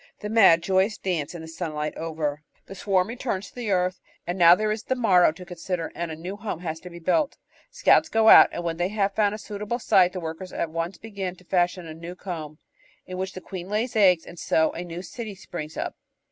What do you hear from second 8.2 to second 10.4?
out, and when they have found a suitable site the